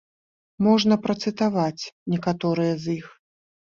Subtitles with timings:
[0.67, 3.17] Можна працытаваць некаторыя з іх.